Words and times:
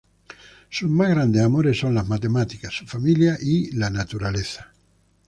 Sus 0.71 0.89
más 0.89 1.09
grandes 1.09 1.43
amores 1.43 1.77
son 1.77 1.93
las 1.93 2.07
matemáticas, 2.07 2.73
su 2.73 2.87
familia 2.87 3.37
y 3.39 3.69
la 3.75 3.91
naturaleza. 3.91 4.71